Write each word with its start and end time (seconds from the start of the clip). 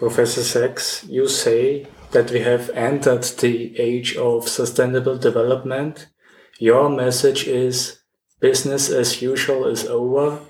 Professor 0.00 0.42
Sachs, 0.42 1.04
you 1.04 1.28
say 1.28 1.86
that 2.12 2.30
we 2.30 2.40
have 2.40 2.70
entered 2.70 3.22
the 3.22 3.78
age 3.78 4.16
of 4.16 4.48
sustainable 4.48 5.18
development. 5.18 6.08
Your 6.58 6.88
message 6.88 7.46
is 7.46 8.00
business 8.40 8.88
as 8.88 9.20
usual 9.20 9.66
is 9.66 9.84
over. 9.84 10.40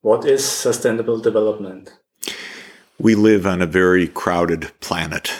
What 0.00 0.24
is 0.24 0.44
sustainable 0.46 1.18
development? 1.18 1.92
We 2.96 3.16
live 3.16 3.48
on 3.48 3.60
a 3.60 3.66
very 3.66 4.06
crowded 4.06 4.70
planet 4.78 5.32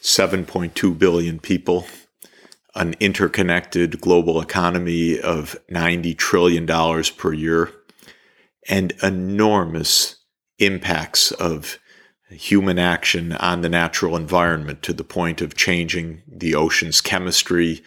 7.2 0.00 0.96
billion 0.96 1.40
people, 1.40 1.88
an 2.76 2.94
interconnected 3.00 4.00
global 4.00 4.40
economy 4.40 5.18
of 5.18 5.58
$90 5.72 6.16
trillion 6.16 6.68
per 7.18 7.32
year, 7.32 7.72
and 8.68 8.92
enormous 9.02 10.18
impacts 10.60 11.32
of 11.32 11.80
human 12.30 12.78
action 12.78 13.32
on 13.32 13.60
the 13.60 13.68
natural 13.68 14.16
environment 14.16 14.82
to 14.82 14.92
the 14.92 15.04
point 15.04 15.40
of 15.40 15.54
changing 15.54 16.22
the 16.26 16.54
ocean's 16.54 17.00
chemistry, 17.00 17.82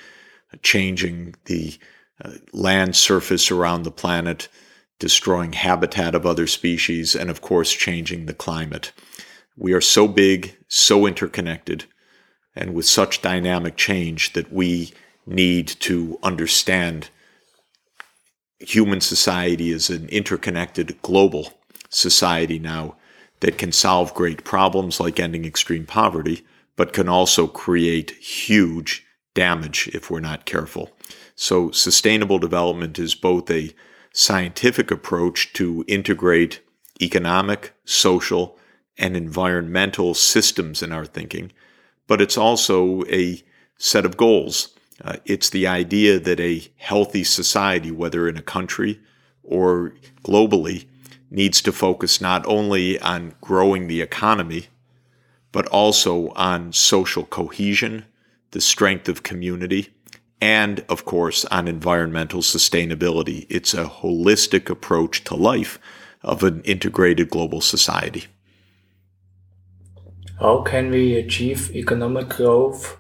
changing 0.62 1.36
the 1.46 1.78
uh, 2.24 2.32
land 2.54 2.96
surface 2.96 3.52
around 3.52 3.84
the 3.84 3.92
planet, 3.92 4.48
destroying 4.98 5.54
habitat 5.54 6.16
of 6.16 6.26
other 6.26 6.48
species, 6.48 7.16
and 7.16 7.30
of 7.30 7.42
course, 7.42 7.72
changing 7.72 8.26
the 8.26 8.34
climate. 8.34 8.92
We 9.58 9.74
are 9.74 9.82
so 9.82 10.08
big, 10.08 10.58
so 10.68 11.06
interconnected, 11.06 11.86
and 12.56 12.74
with 12.74 12.86
such 12.86 13.22
dynamic 13.22 13.76
change 13.76 14.34
that 14.34 14.52
we 14.52 14.94
need 15.26 15.68
to 15.68 16.18
understand 16.24 17.10
human 18.60 19.00
society 19.00 19.72
as 19.72 19.90
an 19.90 20.08
interconnected 20.10 21.02
global 21.02 21.54
society 21.90 22.60
now 22.60 22.96
that 23.42 23.58
can 23.58 23.72
solve 23.72 24.14
great 24.14 24.44
problems 24.44 25.00
like 25.00 25.20
ending 25.20 25.46
extreme 25.46 25.86
poverty, 25.86 26.46
but 26.76 26.94
can 26.94 27.08
also 27.10 27.48
create 27.48 28.12
huge 28.12 29.06
damage 29.34 29.90
if 29.94 30.10
we're 30.10 30.20
not 30.20 30.46
careful. 30.46 30.92
So, 31.36 31.72
sustainable 31.72 32.40
development 32.40 33.00
is 33.00 33.16
both 33.16 33.50
a 33.50 33.74
scientific 34.12 34.92
approach 34.92 35.54
to 35.54 35.86
integrate 35.88 36.62
economic, 37.02 37.74
social, 37.86 38.58
and 38.98 39.16
environmental 39.16 40.14
systems 40.14 40.84
in 40.84 40.92
our 40.92 41.06
thinking, 41.06 41.52
but 42.08 42.22
it's 42.22 42.38
also 42.38 43.04
a 43.06 43.42
set 43.78 44.06
of 44.06 44.18
goals. 44.18 44.76
Uh, 45.02 45.16
it's 45.26 45.50
the 45.50 45.66
idea 45.66 46.20
that 46.20 46.42
a 46.42 46.68
healthy 46.76 47.24
society, 47.24 47.92
whether 47.92 48.28
in 48.28 48.36
a 48.36 48.42
country 48.42 49.00
or 49.44 49.94
globally, 50.24 50.89
needs 51.32 51.62
to 51.62 51.72
focus 51.72 52.20
not 52.22 52.46
only 52.48 53.00
on 53.00 53.34
growing 53.42 53.88
the 53.88 54.02
economy, 54.02 54.68
but 55.52 55.68
also 55.68 56.30
on 56.30 56.74
social 56.74 57.24
cohesion, 57.24 58.06
the 58.52 58.62
strength 58.62 59.10
of 59.10 59.24
community, 59.24 59.90
and 60.42 60.84
of 60.90 61.06
course 61.06 61.46
on 61.46 61.68
environmental 61.68 62.42
sustainability. 62.42 63.46
It's 63.50 63.74
a 63.74 63.86
holistic 63.86 64.70
approach 64.70 65.24
to 65.26 65.36
life 65.36 65.80
of 66.22 66.44
an 66.44 66.62
integrated 66.64 67.30
global 67.30 67.62
society. 67.62 68.26
How 70.40 70.62
can 70.62 70.90
we 70.90 71.16
achieve 71.16 71.76
economic 71.76 72.30
growth 72.30 72.98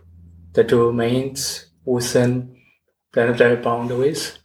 that 0.54 0.72
remains 0.72 1.68
within 1.86 2.58
planetary 3.14 3.56
boundaries? 3.56 4.40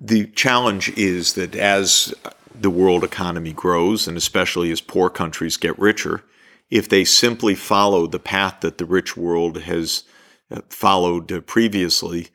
The 0.00 0.26
challenge 0.28 0.88
is 0.96 1.34
that 1.34 1.54
as 1.54 2.14
the 2.60 2.70
world 2.70 3.02
economy 3.02 3.52
grows, 3.52 4.06
and 4.06 4.16
especially 4.16 4.70
as 4.70 4.80
poor 4.80 5.08
countries 5.08 5.56
get 5.56 5.78
richer, 5.78 6.22
if 6.70 6.88
they 6.88 7.04
simply 7.04 7.54
follow 7.54 8.06
the 8.06 8.18
path 8.18 8.60
that 8.60 8.78
the 8.78 8.84
rich 8.84 9.16
world 9.16 9.62
has 9.62 10.04
uh, 10.50 10.60
followed 10.68 11.32
uh, 11.32 11.40
previously, 11.40 12.28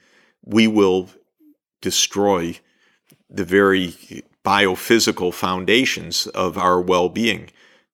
we 0.44 0.68
will 0.68 1.10
destroy 1.82 2.60
the 3.30 3.46
very 3.46 4.24
biophysical 4.44 5.34
foundations 5.34 6.28
of 6.28 6.58
our 6.58 6.82
well 6.82 7.10
being. 7.10 7.50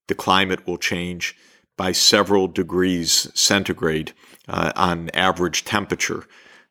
The 0.07 0.15
climate 0.15 0.65
will 0.65 0.77
change 0.77 1.35
by 1.77 1.91
several 1.91 2.47
degrees 2.47 3.29
centigrade 3.33 4.13
uh, 4.47 4.71
on 4.75 5.09
average 5.13 5.63
temperature. 5.63 6.25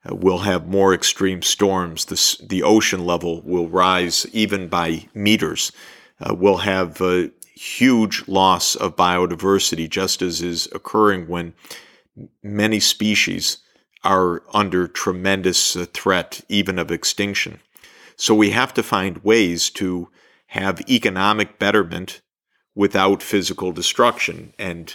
Uh, 0.05 0.15
we'll 0.15 0.39
have 0.39 0.67
more 0.67 0.95
extreme 0.95 1.43
storms. 1.43 2.07
The, 2.07 2.47
the 2.47 2.63
ocean 2.63 3.05
level 3.05 3.43
will 3.43 3.69
rise 3.69 4.27
even 4.33 4.69
by 4.69 5.09
meters. 5.15 5.73
Uh, 6.21 6.35
we'll 6.35 6.59
have 6.59 7.01
a 7.01 7.31
huge 7.55 8.27
loss 8.27 8.75
of 8.75 8.97
biodiversity, 8.97 9.89
just 9.89 10.23
as 10.23 10.41
is 10.41 10.69
occurring 10.73 11.29
when 11.29 11.53
many 12.43 12.81
species 12.81 13.59
are 14.03 14.43
under 14.55 14.89
tremendous 14.89 15.77
uh, 15.77 15.85
threat, 15.93 16.41
even 16.49 16.79
of 16.79 16.91
extinction. 16.91 17.61
So 18.17 18.35
we 18.35 18.51
have 18.51 18.73
to 18.75 18.83
find 18.83 19.25
ways 19.25 19.71
to 19.71 20.09
have 20.49 20.89
economic 20.91 21.59
betterment 21.59 22.23
without 22.75 23.23
physical 23.23 23.73
destruction. 23.73 24.55
And 24.59 24.95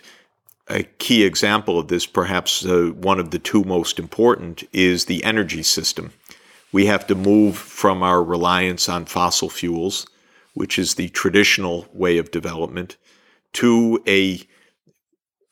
a 0.67 0.83
key 0.83 1.23
example 1.23 1.77
of 1.77 1.87
this, 1.87 2.05
perhaps 2.05 2.65
uh, 2.65 2.91
one 2.95 3.19
of 3.19 3.31
the 3.31 3.39
two 3.39 3.63
most 3.63 3.99
important, 3.99 4.63
is 4.73 5.05
the 5.05 5.23
energy 5.23 5.63
system. 5.63 6.11
We 6.71 6.87
have 6.87 7.05
to 7.07 7.15
move 7.15 7.57
from 7.57 8.03
our 8.03 8.23
reliance 8.23 8.89
on 8.89 9.05
fossil 9.05 9.49
fuels, 9.49 10.07
which 10.53 10.79
is 10.79 10.95
the 10.95 11.09
traditional 11.09 11.87
way 11.93 12.17
of 12.17 12.31
development, 12.31 12.97
to 13.53 14.01
a 14.07 14.41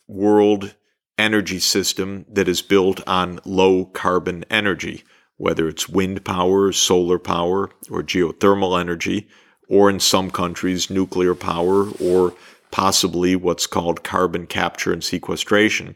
world 0.07 0.75
energy 1.17 1.59
system 1.59 2.25
that 2.29 2.47
is 2.47 2.61
built 2.61 3.01
on 3.07 3.39
low 3.45 3.85
carbon 3.85 4.43
energy, 4.49 5.03
whether 5.37 5.67
it's 5.67 5.87
wind 5.87 6.25
power, 6.25 6.71
solar 6.71 7.19
power, 7.19 7.69
or 7.89 8.01
geothermal 8.01 8.79
energy, 8.79 9.27
or 9.69 9.89
in 9.89 9.99
some 9.99 10.29
countries, 10.29 10.89
nuclear 10.89 11.35
power 11.35 11.87
or 12.01 12.33
possibly 12.73 13.35
what's 13.35 13.67
called 13.67 14.03
carbon 14.03 14.47
capture 14.47 14.91
and 14.91 15.03
sequestration. 15.03 15.95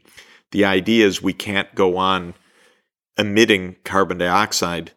The 0.52 0.64
idea 0.64 1.08
is 1.08 1.24
we 1.24 1.34
can't 1.34 1.74
go 1.74 1.98
on 1.98 2.36
emitting 3.18 3.78
carbon 3.84 4.20
dioxide 4.20 4.92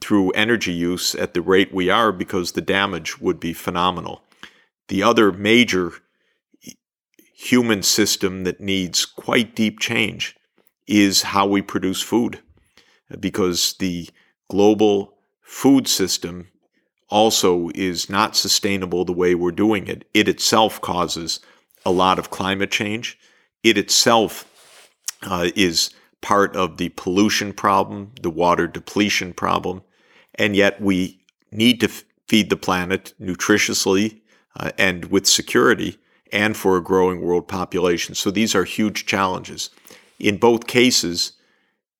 through 0.00 0.30
energy 0.30 0.72
use 0.72 1.16
at 1.16 1.34
the 1.34 1.42
rate 1.42 1.74
we 1.74 1.90
are 1.90 2.12
because 2.12 2.52
the 2.52 2.60
damage 2.60 3.20
would 3.20 3.40
be 3.40 3.52
phenomenal. 3.52 4.22
The 4.86 5.02
other 5.02 5.32
major 5.32 5.94
human 7.34 7.82
system 7.82 8.44
that 8.44 8.60
needs 8.60 9.04
quite 9.04 9.56
deep 9.56 9.80
change 9.80 10.36
is 10.86 11.22
how 11.22 11.44
we 11.44 11.60
produce 11.60 12.00
food 12.00 12.38
because 13.18 13.74
the 13.80 14.08
global 14.48 15.14
food 15.40 15.88
system 15.88 16.50
also 17.10 17.70
is 17.74 18.08
not 18.08 18.36
sustainable 18.36 19.04
the 19.04 19.12
way 19.12 19.34
we're 19.34 19.50
doing 19.50 19.86
it. 19.86 20.08
It 20.14 20.28
itself 20.28 20.80
causes 20.80 21.40
a 21.84 21.90
lot 21.90 22.18
of 22.18 22.30
climate 22.30 22.70
change. 22.70 23.18
It 23.62 23.76
itself 23.76 24.46
uh, 25.22 25.50
is 25.54 25.90
part 26.20 26.54
of 26.56 26.76
the 26.76 26.90
pollution 26.90 27.52
problem, 27.52 28.12
the 28.22 28.30
water 28.30 28.66
depletion 28.66 29.32
problem, 29.32 29.82
and 30.36 30.54
yet 30.54 30.80
we 30.80 31.20
need 31.50 31.80
to 31.80 31.88
f- 31.88 32.04
feed 32.28 32.50
the 32.50 32.56
planet 32.56 33.12
nutritiously 33.20 34.20
uh, 34.56 34.70
and 34.78 35.06
with 35.06 35.26
security 35.26 35.98
and 36.32 36.56
for 36.56 36.76
a 36.76 36.82
growing 36.82 37.20
world 37.20 37.48
population. 37.48 38.14
So 38.14 38.30
these 38.30 38.54
are 38.54 38.64
huge 38.64 39.06
challenges. 39.06 39.70
In 40.18 40.36
both 40.36 40.66
cases, 40.66 41.32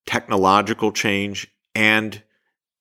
technological 0.06 0.92
change 0.92 1.48
and 1.74 2.22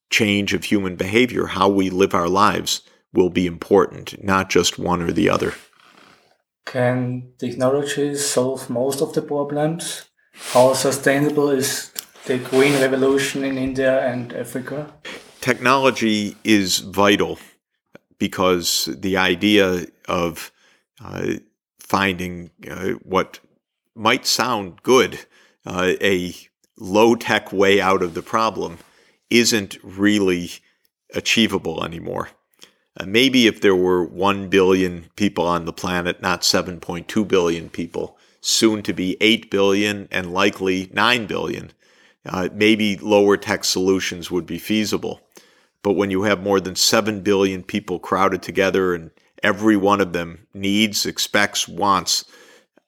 change 0.09 0.53
of 0.53 0.66
human 0.66 0.96
behavior, 0.96 1.47
how 1.47 1.70
we 1.70 1.90
live 1.90 2.14
our 2.14 2.30
lives, 2.30 2.81
will 3.14 3.30
be 3.30 3.46
important, 3.46 4.24
not 4.24 4.50
just 4.50 4.80
one 4.80 5.02
or 5.02 5.12
the 5.12 5.30
other. 5.30 5.53
Can 6.66 7.34
technology 7.38 8.16
solve 8.16 8.70
most 8.70 9.02
of 9.02 9.14
the 9.14 9.22
problems? 9.22 10.06
How 10.53 10.73
sustainable 10.73 11.50
is 11.50 11.91
the 12.26 12.38
green 12.38 12.79
revolution 12.79 13.44
in 13.44 13.58
India 13.58 14.06
and 14.06 14.34
Africa? 14.34 14.94
Technology 15.41 16.35
is 16.44 16.79
vital 16.79 17.40
because 18.20 18.90
the 18.91 19.17
idea 19.17 19.88
of 20.08 20.52
uh, 21.03 21.34
finding 21.79 22.52
uh, 22.70 22.91
what 23.02 23.40
might 23.96 24.26
sound 24.26 24.84
good, 24.84 25.20
uh, 25.66 25.94
a 26.02 26.35
low 26.78 27.16
tech 27.16 27.52
way 27.52 27.82
out 27.82 28.03
of 28.03 28.14
the 28.14 28.22
problem, 28.22 28.78
isn't 29.29 29.78
really 29.84 30.52
achievable 31.14 31.84
anymore. 31.84 32.29
Uh, 32.99 33.05
maybe 33.05 33.47
if 33.47 33.61
there 33.61 33.76
were 33.76 34.03
1 34.03 34.49
billion 34.49 35.05
people 35.16 35.46
on 35.46 35.66
the 35.66 35.73
planet, 35.73 36.22
not 36.22 36.41
7.2 36.41 37.28
billion 37.28 37.70
people, 37.70 38.17
soon 38.41 38.81
to 38.84 38.93
be 38.93 39.17
8 39.22 39.52
billion 39.52 40.08
and 40.11 40.34
likely 40.34 40.90
9 40.93 41.28
billion, 41.28 41.72
uh, 42.26 42.49
maybe 42.53 42.97
lower 42.97 43.37
tech 43.37 43.64
solutions 43.64 44.29
would 44.29 44.46
be 44.46 44.59
feasible. 44.59 45.22
But 45.82 45.93
when 45.93 46.11
you 46.11 46.23
have 46.23 46.43
more 46.43 46.59
than 46.59 46.75
7 46.75 47.22
billion 47.22 47.64
people 47.64 47.99
crowded 47.99 48.41
together 48.41 48.93
and 48.93 49.11
every 49.41 49.78
one 49.78 50.02
of 50.02 50.14
them 50.14 50.47
needs, 50.53 51.05
expects, 51.05 51.67
wants 51.67 52.25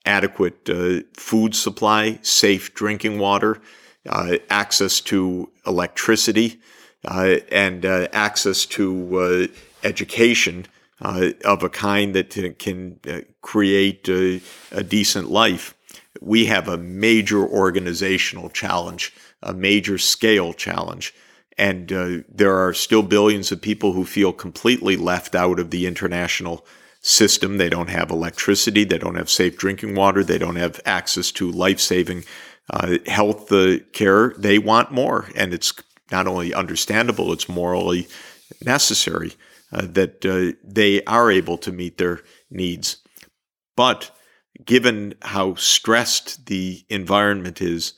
adequate 0.06 0.70
uh, 0.70 1.02
food 1.16 1.56
supply, 1.56 2.20
safe 2.22 2.74
drinking 2.74 3.20
water, 3.20 3.62
access 4.06 5.02
to 5.02 5.50
electricity, 5.66 6.60
uh, 7.06 7.38
and 7.52 7.86
uh, 7.86 8.08
access 8.14 8.66
to 8.66 9.50
education 9.84 10.66
of 11.00 11.64
a 11.64 11.70
kind 11.70 12.16
that 12.16 12.30
can 12.60 13.00
create 13.42 14.08
a, 14.08 14.42
a 14.72 14.84
decent 14.84 15.30
life. 15.30 15.74
We 16.22 16.46
have 16.46 16.68
a 16.68 16.78
major 16.78 17.44
organizational 17.44 18.50
challenge, 18.50 19.14
a 19.42 19.54
major 19.54 19.98
scale 19.98 20.54
challenge. 20.54 21.14
And 21.58 21.92
uh, 21.92 22.18
there 22.30 22.56
are 22.56 22.74
still 22.74 23.04
billions 23.04 23.52
of 23.52 23.62
people 23.62 23.94
who 23.94 24.06
feel 24.06 24.32
completely 24.32 24.96
left 24.96 25.36
out 25.36 25.60
of 25.60 25.70
the 25.70 25.86
international 25.86 26.66
system. 27.02 27.58
They 27.58 27.70
don't 27.70 27.90
have 27.90 28.12
electricity. 28.12 28.84
They 28.84 28.98
don't 28.98 29.16
have 29.16 29.30
safe 29.30 29.58
drinking 29.58 29.96
water. 29.96 30.24
They 30.24 30.38
don't 30.38 30.56
have 30.56 30.80
access 30.86 31.32
to 31.34 31.52
life 31.52 31.80
saving 31.80 32.24
uh, 32.72 32.98
health 33.06 33.52
uh, 33.52 33.80
care. 33.94 34.34
They 34.38 34.58
want 34.58 34.92
more. 34.92 35.30
And 35.36 35.54
it's 35.54 35.74
not 36.12 36.28
only 36.28 36.54
understandable, 36.54 37.32
it's 37.32 37.48
morally 37.48 38.08
necessary 38.66 39.34
uh, 39.72 39.86
that 39.92 40.26
uh, 40.26 40.58
they 40.64 41.04
are 41.04 41.30
able 41.30 41.58
to 41.60 41.72
meet 41.72 41.98
their 41.98 42.22
needs. 42.50 42.98
But 43.76 44.12
given 44.66 45.14
how 45.22 45.56
stressed 45.56 46.48
the 46.48 46.84
environment 46.90 47.62
is, 47.62 47.94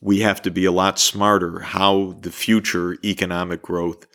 we 0.00 0.20
have 0.20 0.40
to 0.42 0.50
be 0.50 0.64
a 0.64 0.72
lot 0.72 0.98
smarter 0.98 1.60
how 1.60 2.14
the 2.20 2.30
future 2.30 2.96
economic 3.04 3.62
growth 3.62 4.06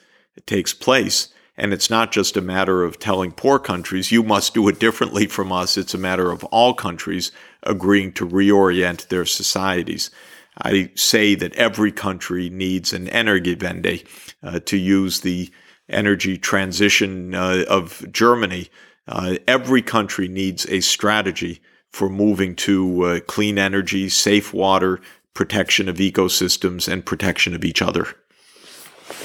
takes 0.46 0.74
place. 0.74 1.34
And 1.56 1.72
it's 1.72 1.90
not 1.90 2.12
just 2.12 2.36
a 2.36 2.42
matter 2.42 2.84
of 2.84 2.98
telling 2.98 3.32
poor 3.32 3.60
countries, 3.60 4.12
you 4.12 4.24
must 4.24 4.54
do 4.54 4.68
it 4.68 4.80
differently 4.80 5.28
from 5.28 5.52
us. 5.52 5.78
It's 5.78 5.94
a 5.94 6.00
matter 6.00 6.32
of 6.32 6.44
all 6.46 6.74
countries 6.74 7.32
agreeing 7.62 8.14
to 8.14 8.28
reorient 8.28 9.08
their 9.10 9.26
societies. 9.26 10.10
I 10.58 10.92
say 10.96 11.36
that 11.36 11.54
every 11.54 11.92
country 11.92 12.50
needs 12.50 12.94
an 12.94 13.08
Energiewende, 13.08 14.06
uh, 14.44 14.60
to 14.62 14.78
use 14.78 15.22
the 15.22 15.52
energy 15.90 16.38
transition 16.38 17.36
uh, 17.36 17.66
of 17.70 18.06
Germany. 18.12 18.70
Uh, 19.08 19.36
every 19.48 19.82
country 19.82 20.28
needs 20.28 20.66
a 20.68 20.80
strategy 20.82 21.62
for 21.92 22.10
moving 22.10 22.56
to 22.56 23.04
uh, 23.04 23.20
clean 23.22 23.60
energy, 23.60 24.10
safe 24.10 24.54
water, 24.54 25.00
protection 25.34 25.90
of 25.90 25.98
ecosystems, 25.98 26.92
and 26.92 27.06
protection 27.06 27.54
of 27.54 27.64
each 27.64 27.82
other. 27.82 28.08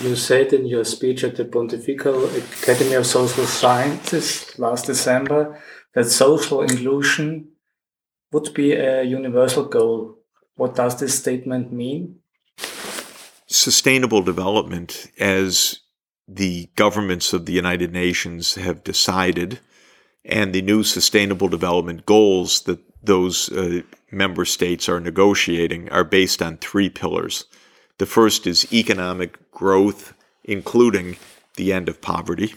You 0.02 0.14
said 0.14 0.52
in 0.52 0.66
your 0.66 0.84
speech 0.84 1.24
at 1.24 1.36
the 1.36 1.44
Pontifical 1.44 2.24
Academy 2.26 2.94
of 2.94 3.06
Social 3.06 3.46
Sciences 3.46 4.56
last 4.58 4.86
December 4.86 5.60
that 5.94 6.04
social 6.04 6.62
inclusion 6.62 7.48
would 8.32 8.54
be 8.54 8.72
a 8.72 9.02
universal 9.02 9.64
goal. 9.64 10.18
What 10.54 10.76
does 10.76 11.00
this 11.00 11.18
statement 11.18 11.72
mean? 11.72 12.20
Sustainable 13.46 14.22
development, 14.22 15.10
as 15.18 15.80
the 16.28 16.68
governments 16.76 17.32
of 17.32 17.46
the 17.46 17.54
United 17.54 17.92
Nations 17.92 18.54
have 18.56 18.84
decided, 18.84 19.60
and 20.24 20.52
the 20.52 20.62
new 20.62 20.82
sustainable 20.82 21.48
development 21.48 22.04
goals 22.04 22.62
that 22.62 22.80
those 23.02 23.50
uh, 23.50 23.80
member 24.10 24.44
states 24.44 24.88
are 24.88 25.00
negotiating 25.00 25.88
are 25.90 26.04
based 26.04 26.42
on 26.42 26.58
three 26.58 26.90
pillars. 26.90 27.46
The 27.98 28.06
first 28.06 28.46
is 28.46 28.72
economic 28.72 29.50
growth, 29.50 30.14
including 30.44 31.16
the 31.56 31.72
end 31.72 31.88
of 31.88 32.00
poverty. 32.00 32.54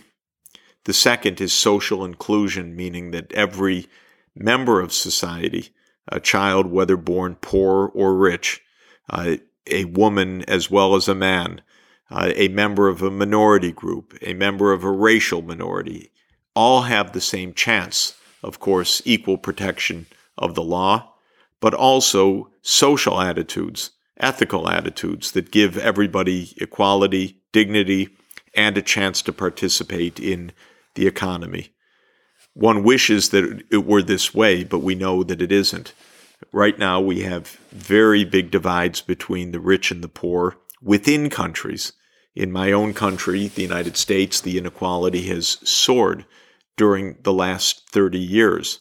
The 0.85 0.93
second 0.93 1.41
is 1.41 1.51
social 1.51 2.05
inclusion, 2.05 2.75
meaning 2.75 3.11
that 3.11 3.31
every 3.33 3.87
member 4.35 4.79
of 4.79 4.93
society, 4.93 5.69
a 6.07 6.19
child, 6.19 6.67
whether 6.67 6.95
born 6.95 7.35
poor 7.41 7.87
or 7.87 8.15
rich, 8.15 8.61
uh, 9.09 9.37
a 9.67 9.85
woman 9.85 10.43
as 10.43 10.69
well 10.71 10.95
as 10.95 11.07
a 11.07 11.15
man, 11.15 11.61
uh, 12.09 12.31
a 12.35 12.47
member 12.49 12.87
of 12.87 13.01
a 13.01 13.11
minority 13.11 13.71
group, 13.71 14.17
a 14.21 14.33
member 14.33 14.73
of 14.73 14.83
a 14.83 14.91
racial 14.91 15.41
minority, 15.41 16.11
all 16.55 16.83
have 16.83 17.11
the 17.11 17.21
same 17.21 17.53
chance, 17.53 18.15
of 18.43 18.59
course, 18.59 19.01
equal 19.05 19.37
protection 19.37 20.05
of 20.37 20.55
the 20.55 20.63
law, 20.63 21.13
but 21.59 21.73
also 21.73 22.49
social 22.61 23.21
attitudes, 23.21 23.91
ethical 24.21 24.69
attitudes 24.69 25.31
that 25.31 25.51
give 25.51 25.77
everybody 25.77 26.53
equality, 26.57 27.41
dignity, 27.51 28.09
and 28.53 28.77
a 28.77 28.81
chance 28.81 29.21
to 29.23 29.33
participate 29.33 30.19
in 30.19 30.51
the 30.95 31.07
economy. 31.07 31.69
One 32.53 32.83
wishes 32.83 33.29
that 33.29 33.63
it 33.71 33.85
were 33.85 34.01
this 34.01 34.33
way, 34.33 34.63
but 34.63 34.79
we 34.79 34.95
know 34.95 35.23
that 35.23 35.41
it 35.41 35.51
isn't. 35.51 35.93
Right 36.51 36.77
now, 36.77 36.99
we 36.99 37.21
have 37.21 37.47
very 37.71 38.23
big 38.25 38.51
divides 38.51 39.01
between 39.01 39.51
the 39.51 39.59
rich 39.59 39.91
and 39.91 40.03
the 40.03 40.09
poor 40.09 40.57
within 40.81 41.29
countries. 41.29 41.93
In 42.35 42.51
my 42.51 42.71
own 42.71 42.93
country, 42.93 43.47
the 43.47 43.61
United 43.61 43.95
States, 43.97 44.41
the 44.41 44.57
inequality 44.57 45.23
has 45.27 45.57
soared 45.63 46.25
during 46.77 47.17
the 47.23 47.33
last 47.33 47.89
30 47.89 48.19
years. 48.19 48.79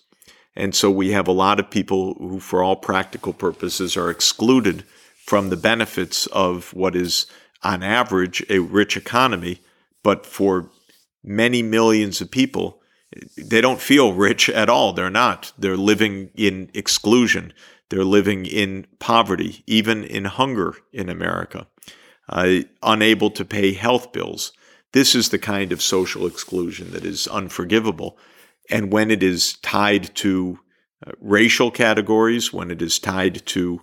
And 0.56 0.74
so 0.74 0.90
we 0.90 1.12
have 1.12 1.28
a 1.28 1.32
lot 1.32 1.60
of 1.60 1.70
people 1.70 2.14
who, 2.14 2.40
for 2.40 2.62
all 2.62 2.76
practical 2.76 3.32
purposes, 3.32 3.96
are 3.96 4.10
excluded 4.10 4.84
from 5.30 5.48
the 5.48 5.56
benefits 5.56 6.26
of 6.26 6.74
what 6.74 6.96
is, 6.96 7.26
on 7.62 7.82
average, 7.82 8.44
a 8.50 8.58
rich 8.58 8.96
economy. 8.96 9.60
But 10.02 10.26
for 10.26 10.70
many 11.22 11.62
millions 11.62 12.20
of 12.20 12.30
people, 12.30 12.82
they 13.36 13.60
don't 13.60 13.80
feel 13.80 14.12
rich 14.12 14.48
at 14.48 14.68
all. 14.68 14.92
They're 14.92 15.08
not. 15.10 15.52
They're 15.56 15.76
living 15.76 16.30
in 16.34 16.70
exclusion. 16.74 17.52
They're 17.90 18.04
living 18.04 18.44
in 18.44 18.86
poverty, 18.98 19.62
even 19.66 20.04
in 20.04 20.24
hunger 20.24 20.74
in 20.92 21.08
America 21.08 21.66
uh, 22.30 22.60
unable 22.82 23.30
to 23.32 23.44
pay 23.44 23.72
health 23.72 24.12
bills. 24.12 24.52
This 24.92 25.14
is 25.14 25.28
the 25.28 25.38
kind 25.38 25.72
of 25.72 25.82
social 25.82 26.26
exclusion 26.26 26.92
that 26.92 27.04
is 27.04 27.26
unforgivable. 27.28 28.16
And 28.70 28.92
when 28.92 29.10
it 29.10 29.22
is 29.22 29.56
tied 29.58 30.14
to 30.16 30.58
uh, 31.06 31.12
racial 31.20 31.70
categories, 31.70 32.52
when 32.52 32.70
it 32.70 32.80
is 32.80 32.98
tied 32.98 33.44
to 33.46 33.82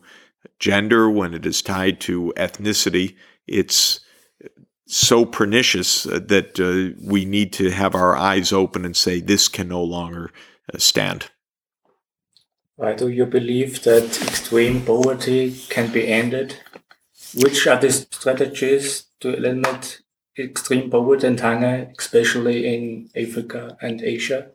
gender, 0.60 1.10
when 1.10 1.34
it 1.34 1.46
is 1.46 1.62
tied 1.62 2.00
to 2.02 2.34
ethnicity, 2.38 3.16
it's 3.48 4.00
so 4.88 5.26
pernicious 5.26 6.04
that 6.04 6.60
uh, 6.60 6.98
we 7.06 7.26
need 7.26 7.52
to 7.54 7.72
have 7.72 7.94
our 7.94 8.16
eyes 8.16 8.54
open 8.54 8.86
and 8.86 8.96
say 8.96 9.20
this 9.20 9.48
can 9.48 9.68
no 9.68 9.84
longer 9.84 10.32
uh, 10.74 10.78
stand. 10.78 11.30
Why 12.76 12.94
do 12.94 13.10
you 13.10 13.26
believe 13.26 13.84
that 13.84 14.04
extreme 14.04 14.86
poverty 14.86 15.56
can 15.69 15.92
be 15.92 16.07
ended 16.07 16.57
which 17.36 17.68
are 17.68 17.80
the 17.80 17.92
strategies 17.92 19.07
to 19.19 19.36
eliminate 19.36 20.02
extreme 20.38 20.90
poverty 20.90 21.28
and 21.28 21.40
hunger, 21.40 21.92
especially 21.98 22.66
in 22.74 23.10
Africa 23.16 23.78
and 23.81 24.02
Asia? 24.02 24.50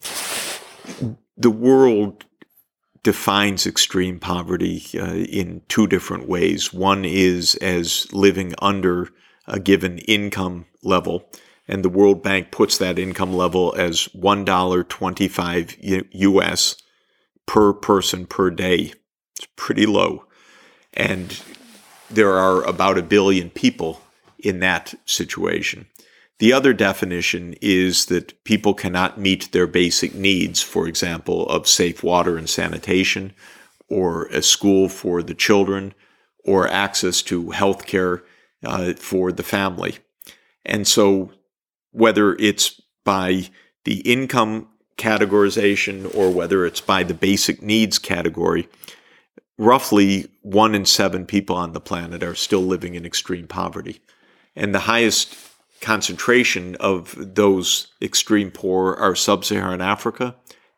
The 1.36 1.50
world 1.50 2.24
defines 3.02 3.66
extreme 3.66 4.18
poverty 4.18 4.84
uh, 4.94 5.14
in 5.14 5.62
two 5.68 5.86
different 5.86 6.28
ways. 6.28 6.72
One 6.72 7.04
is 7.04 7.56
as 7.56 8.12
living 8.12 8.54
under 8.60 9.08
a 9.46 9.58
given 9.58 9.98
income 9.98 10.66
level, 10.82 11.28
and 11.66 11.84
the 11.84 11.88
World 11.88 12.22
Bank 12.22 12.50
puts 12.50 12.78
that 12.78 12.98
income 12.98 13.34
level 13.34 13.74
as 13.76 14.08
$1.25 14.16 16.08
US 16.12 16.76
per 17.46 17.72
person 17.72 18.26
per 18.26 18.50
day. 18.50 18.92
It's 19.36 19.48
pretty 19.56 19.86
low. 19.86 20.26
And 20.94 21.40
there 22.10 22.36
are 22.36 22.62
about 22.64 22.98
a 22.98 23.02
billion 23.02 23.50
people 23.50 24.00
in 24.38 24.60
that 24.60 24.94
situation. 25.06 25.86
The 26.42 26.52
other 26.52 26.72
definition 26.72 27.54
is 27.60 28.06
that 28.06 28.42
people 28.42 28.74
cannot 28.74 29.16
meet 29.16 29.52
their 29.52 29.68
basic 29.68 30.12
needs, 30.12 30.60
for 30.60 30.88
example, 30.88 31.48
of 31.48 31.68
safe 31.68 32.02
water 32.02 32.36
and 32.36 32.50
sanitation, 32.50 33.32
or 33.86 34.26
a 34.26 34.42
school 34.42 34.88
for 34.88 35.22
the 35.22 35.34
children, 35.34 35.94
or 36.44 36.66
access 36.66 37.22
to 37.22 37.50
health 37.50 37.86
care 37.86 38.24
uh, 38.64 38.94
for 38.94 39.30
the 39.30 39.44
family. 39.44 39.98
And 40.64 40.84
so, 40.84 41.30
whether 41.92 42.34
it's 42.34 42.82
by 43.04 43.48
the 43.84 44.00
income 44.00 44.66
categorization 44.98 46.12
or 46.12 46.32
whether 46.32 46.66
it's 46.66 46.80
by 46.80 47.04
the 47.04 47.14
basic 47.14 47.62
needs 47.62 48.00
category, 48.00 48.68
roughly 49.58 50.28
one 50.40 50.74
in 50.74 50.86
seven 50.86 51.24
people 51.24 51.54
on 51.54 51.72
the 51.72 51.80
planet 51.80 52.24
are 52.24 52.34
still 52.34 52.62
living 52.62 52.96
in 52.96 53.06
extreme 53.06 53.46
poverty. 53.46 54.00
And 54.56 54.74
the 54.74 54.80
highest 54.80 55.51
concentration 55.82 56.76
of 56.76 57.14
those 57.18 57.88
extreme 58.00 58.50
poor 58.50 58.94
are 58.94 59.14
sub 59.14 59.44
Saharan 59.44 59.82
Africa 59.82 60.36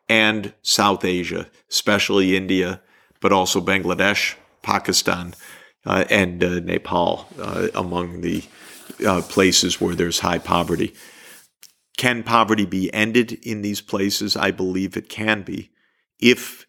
and 0.09 0.53
South 0.61 1.05
Asia, 1.05 1.47
especially 1.69 2.35
India, 2.35 2.81
but 3.21 3.31
also 3.31 3.61
Bangladesh, 3.61 4.35
Pakistan, 4.61 5.33
uh, 5.85 6.03
and 6.09 6.43
uh, 6.43 6.59
Nepal 6.59 7.27
uh, 7.39 7.67
among 7.75 8.21
the 8.21 8.43
uh, 9.07 9.21
places 9.21 9.79
where 9.79 9.95
there's 9.95 10.19
high 10.19 10.39
poverty. 10.39 10.93
Can 11.97 12.23
poverty 12.23 12.65
be 12.65 12.93
ended 12.93 13.33
in 13.43 13.61
these 13.61 13.81
places? 13.81 14.35
I 14.35 14.51
believe 14.51 14.97
it 14.97 15.07
can 15.07 15.43
be 15.43 15.71
if 16.19 16.65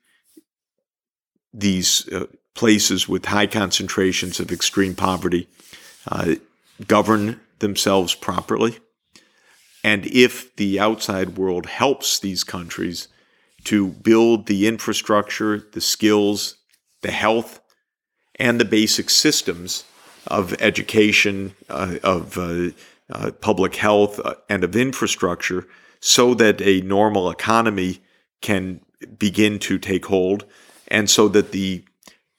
these 1.52 2.08
uh, 2.12 2.26
places 2.54 3.08
with 3.08 3.24
high 3.24 3.46
concentrations 3.46 4.38
of 4.40 4.52
extreme 4.52 4.94
poverty 4.94 5.48
uh, 6.10 6.34
govern 6.86 7.40
themselves 7.58 8.14
properly. 8.14 8.78
And 9.82 10.06
if 10.06 10.54
the 10.56 10.80
outside 10.80 11.38
world 11.38 11.66
helps 11.66 12.18
these 12.18 12.44
countries 12.44 13.08
to 13.64 13.88
build 13.88 14.46
the 14.46 14.66
infrastructure, 14.66 15.64
the 15.72 15.80
skills, 15.80 16.56
the 17.02 17.10
health, 17.10 17.60
and 18.36 18.60
the 18.60 18.64
basic 18.64 19.10
systems 19.10 19.84
of 20.26 20.54
education, 20.60 21.54
uh, 21.68 21.96
of 22.02 22.36
uh, 22.36 22.70
uh, 23.10 23.30
public 23.40 23.76
health, 23.76 24.20
uh, 24.24 24.34
and 24.48 24.64
of 24.64 24.74
infrastructure 24.74 25.66
so 26.00 26.34
that 26.34 26.60
a 26.60 26.80
normal 26.82 27.30
economy 27.30 28.00
can 28.40 28.80
begin 29.18 29.58
to 29.58 29.78
take 29.78 30.06
hold 30.06 30.44
and 30.88 31.08
so 31.10 31.28
that 31.28 31.52
the 31.52 31.84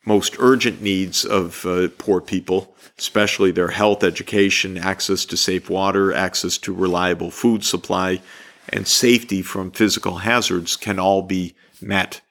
most 0.07 0.37
urgent 0.39 0.81
needs 0.81 1.25
of 1.25 1.65
uh, 1.65 1.89
poor 1.97 2.21
people, 2.21 2.73
especially 2.97 3.51
their 3.51 3.67
health, 3.67 4.05
education, 4.05 4.77
access 4.77 5.25
to 5.25 5.35
safe 5.35 5.69
water, 5.69 6.13
access 6.13 6.57
to 6.59 6.73
reliable 6.73 7.29
food 7.29 7.65
supply, 7.65 8.21
and 8.69 8.87
safety 8.87 9.41
from 9.41 9.69
physical 9.69 10.19
hazards, 10.19 10.77
can 10.77 10.97
all 10.97 11.21
be 11.21 11.53
met. 11.81 12.21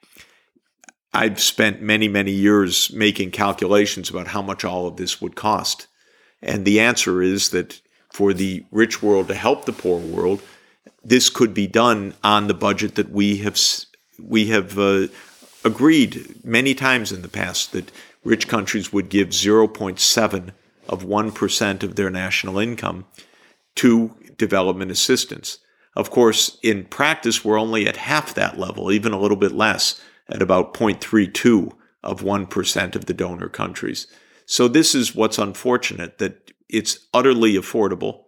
I've 1.13 1.39
spent 1.39 1.83
many, 1.83 2.09
many 2.09 2.33
years 2.33 2.91
making 2.95 3.33
calculations 3.33 4.09
about 4.09 4.29
how 4.29 4.41
much 4.41 4.65
all 4.65 4.87
of 4.87 4.97
this 4.97 5.21
would 5.21 5.37
cost. 5.37 5.87
And 6.41 6.65
the 6.65 6.81
answer 6.81 7.23
is 7.23 7.51
that 7.51 7.83
for 8.11 8.33
the 8.33 8.65
rich 8.71 9.03
world 9.03 9.29
to 9.29 9.35
help 9.35 9.67
the 9.67 9.73
poor 9.75 10.01
world, 10.01 10.41
this 11.05 11.29
could 11.29 11.53
be 11.53 11.67
done 11.67 12.15
on 12.25 12.47
the 12.47 12.55
budget 12.55 12.95
that 12.95 13.11
we 13.11 13.37
have 13.39 13.59
we 14.19 14.47
have 14.47 14.79
uh, 14.79 15.09
agreed 15.65 16.45
many 16.45 16.75
times 16.75 17.13
in 17.13 17.23
the 17.23 17.29
past 17.29 17.73
that 17.73 17.91
rich 18.25 18.49
countries 18.49 18.93
would 18.93 19.09
give 19.09 19.29
0.7 19.29 20.53
of 20.89 21.05
1% 21.05 21.83
of 21.83 21.97
their 21.97 22.11
national 22.11 22.59
income 22.59 23.05
to 23.77 24.15
development 24.37 24.91
assistance. 24.91 25.59
Of 25.95 26.11
course, 26.11 26.59
in 26.63 26.85
practice, 26.85 27.45
we're 27.45 27.59
only 27.59 27.87
at 27.87 27.97
half 27.97 28.35
that 28.35 28.59
level, 28.59 28.93
even 28.93 29.13
a 29.13 29.19
little 29.19 29.37
bit 29.37 29.53
less, 29.53 30.01
at 30.29 30.43
about 30.43 30.75
0.32 30.75 31.73
of 32.03 32.21
1% 32.21 32.97
of 32.97 33.07
the 33.07 33.15
donor 33.15 33.49
countries. 33.49 34.07
So, 34.45 34.69
this 34.69 34.95
is 34.95 35.15
what's 35.15 35.39
unfortunate 35.39 36.19
that 36.19 36.53
it's 36.69 37.07
utterly 37.15 37.55
affordable. 37.55 38.25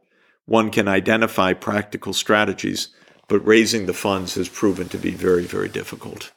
One 0.47 0.71
can 0.71 0.89
identify 0.89 1.53
practical 1.53 2.13
strategies, 2.13 2.89
but 3.29 3.47
raising 3.47 3.87
the 3.87 3.93
funds 3.93 4.35
has 4.35 4.49
proven 4.49 4.89
to 4.89 4.99
be 4.99 5.11
very, 5.11 5.45
very 5.45 5.69
difficult. 5.69 6.33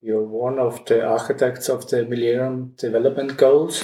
You're 0.00 0.22
one 0.22 0.60
of 0.60 0.84
the 0.84 1.04
architects 1.04 1.68
of 1.68 1.88
the 1.88 2.04
Millennium 2.04 2.74
Development 2.78 3.36
Goals. 3.36 3.82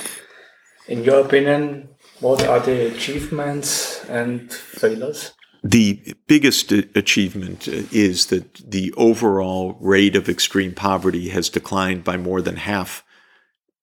In 0.87 1.03
your 1.03 1.21
opinion, 1.21 1.89
what 2.21 2.47
are 2.47 2.61
the 2.61 2.87
achievements 2.95 4.05
and 4.09 4.53
failures? 4.53 5.33
The 5.65 6.15
biggest 6.29 6.71
achievement 6.71 7.67
is 7.67 8.27
that 8.27 8.55
the 8.71 8.93
overall 8.97 9.77
rate 9.81 10.15
of 10.15 10.29
extreme 10.29 10.73
poverty 10.73 11.31
has 11.31 11.49
declined 11.49 12.05
by 12.05 12.17
more 12.17 12.41
than 12.41 12.57
half 12.59 13.03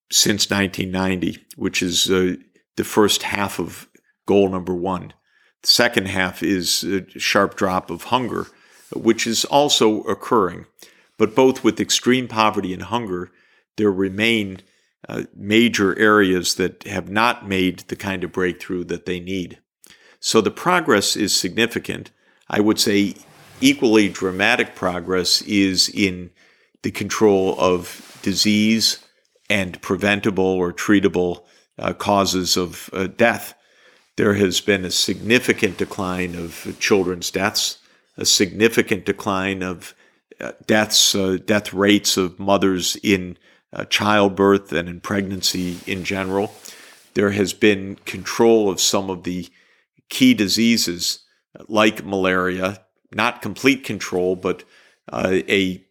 since 0.10 0.50
1990, 0.50 1.44
which 1.58 1.82
is 1.82 2.10
uh, 2.10 2.36
the 2.78 2.86
first 2.86 3.24
half 3.24 3.60
of 3.60 3.90
goal 4.26 4.48
number 4.48 4.74
one. 4.74 5.14
The 5.64 5.68
second 5.68 6.08
half 6.08 6.42
is 6.44 6.86
a 6.86 7.10
sharp 7.20 7.56
drop 7.56 7.90
of 7.90 8.04
hunger, 8.04 8.46
which 8.96 9.28
is 9.28 9.44
also 9.44 10.04
occurring. 10.04 10.66
But 11.22 11.36
both 11.36 11.64
with 11.64 11.80
extreme 11.80 12.28
poverty 12.28 12.74
and 12.74 12.82
hunger, 12.82 13.30
there 13.78 13.92
remain 13.92 14.62
uh, 15.08 15.26
major 15.36 15.96
areas 16.00 16.56
that 16.56 16.82
have 16.86 17.12
not 17.12 17.48
made 17.48 17.82
the 17.90 17.96
kind 17.96 18.24
of 18.24 18.32
breakthrough 18.32 18.86
that 18.86 19.06
they 19.06 19.20
need. 19.20 19.60
So 20.20 20.42
the 20.42 20.50
progress 20.50 21.16
is 21.16 21.36
significant. 21.36 22.10
I 22.50 22.60
would 22.60 22.80
say 22.80 23.14
equally 23.60 24.10
dramatic 24.10 24.74
progress 24.74 25.44
is 25.44 25.90
in 25.90 26.32
the 26.82 26.90
control 26.90 27.56
of 27.60 28.20
disease 28.24 28.98
and 29.48 29.80
preventable 29.80 30.44
or 30.44 30.74
treatable 30.74 31.44
uh, 31.78 31.94
causes 31.94 32.58
of 32.58 32.90
uh, 32.94 33.06
death. 33.06 33.54
There 34.18 34.34
has 34.34 34.60
been 34.60 34.86
a 34.86 34.90
significant 34.90 35.78
decline 35.78 36.34
of 36.34 36.76
children's 36.80 37.30
deaths, 37.30 37.78
a 38.18 38.26
significant 38.26 39.06
decline 39.06 39.62
of 39.62 39.94
deaths, 40.66 41.16
uh, 41.16 41.38
death 41.46 41.74
rates 41.74 42.18
of 42.18 42.40
mothers 42.40 42.98
in 43.04 43.38
uh, 43.74 43.86
childbirth 43.86 44.72
and 44.74 44.90
in 44.90 45.00
pregnancy 45.00 45.78
in 45.88 46.04
general. 46.04 46.54
There 47.14 47.32
has 47.32 47.54
been 47.54 47.96
control 48.06 48.70
of 48.70 48.80
some 48.80 49.10
of 49.10 49.24
the 49.24 49.50
key 50.10 50.34
diseases 50.34 51.20
like 51.68 52.06
malaria, 52.06 52.82
not 53.12 53.42
complete 53.42 53.84
control, 53.84 54.36
but 54.36 54.64
uh, 55.12 55.40
a 55.48 55.84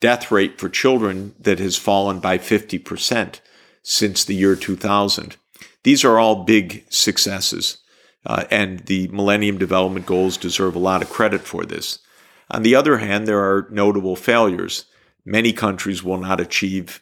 death 0.00 0.30
rate 0.30 0.58
for 0.58 0.68
children 0.68 1.34
that 1.40 1.58
has 1.58 1.76
fallen 1.76 2.20
by 2.20 2.38
50% 2.38 3.40
since 3.82 4.24
the 4.24 4.34
year 4.34 4.56
2000. 4.56 5.36
These 5.82 6.04
are 6.04 6.18
all 6.18 6.44
big 6.44 6.84
successes, 6.88 7.78
uh, 8.26 8.44
and 8.50 8.80
the 8.80 9.08
Millennium 9.08 9.58
Development 9.58 10.06
Goals 10.06 10.36
deserve 10.36 10.74
a 10.74 10.80
lot 10.80 11.02
of 11.02 11.10
credit 11.10 11.42
for 11.42 11.64
this. 11.64 11.98
On 12.50 12.62
the 12.62 12.74
other 12.74 12.98
hand, 12.98 13.26
there 13.26 13.40
are 13.40 13.66
notable 13.70 14.16
failures. 14.16 14.84
Many 15.24 15.52
countries 15.52 16.02
will 16.02 16.18
not 16.18 16.40
achieve 16.40 17.00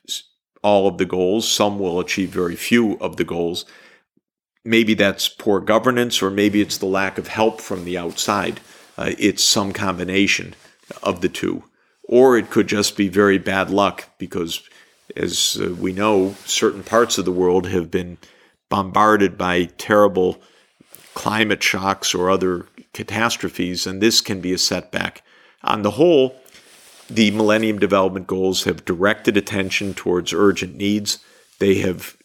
all 0.63 0.87
of 0.87 0.99
the 0.99 1.05
goals, 1.05 1.51
some 1.51 1.79
will 1.79 1.99
achieve 1.99 2.31
very 2.31 2.55
few 2.55 2.97
of 2.99 3.17
the 3.17 3.25
goals. 3.25 3.65
Maybe 4.65 4.95
that's 4.95 5.29
poor 5.29 5.61
governance, 5.61 6.23
or 6.23 6.31
maybe 6.31 6.61
it's 6.61 6.79
the 6.79 6.87
lack 6.87 7.19
of 7.19 7.27
help 7.27 7.61
from 7.61 7.85
the 7.85 7.99
outside. 7.99 8.61
Uh, 8.97 9.11
it's 9.19 9.43
some 9.43 9.73
combination 9.73 10.55
of 11.03 11.21
the 11.21 11.29
two. 11.29 11.65
Or 12.05 12.37
it 12.37 12.51
could 12.51 12.69
just 12.69 12.97
be 12.97 13.09
very 13.09 13.39
bad 13.39 13.71
luck 13.71 14.09
because, 14.19 14.63
as 15.17 15.61
uh, 15.61 15.75
we 15.75 15.93
know, 15.93 16.37
certain 16.45 16.85
parts 16.85 17.19
of 17.19 17.25
the 17.25 17.33
world 17.33 17.67
have 17.69 17.91
been 17.91 18.19
bombarded 18.69 19.37
by 19.37 19.65
terrible 19.79 20.41
climate 21.15 21.63
shocks 21.63 22.15
or 22.15 22.31
other 22.31 22.67
catastrophes, 22.95 23.87
and 23.87 24.01
this 24.01 24.21
can 24.21 24.41
be 24.41 24.53
a 24.53 24.59
setback. 24.59 25.23
On 25.64 25.83
the 25.83 25.92
whole, 25.92 26.37
the 27.09 27.31
Millennium 27.31 27.78
Development 27.78 28.26
Goals 28.26 28.64
have 28.64 28.85
directed 28.85 29.37
attention 29.37 29.95
towards 29.95 30.33
urgent 30.33 30.76
needs. 30.76 31.19
They 31.59 31.76
have 31.76 32.16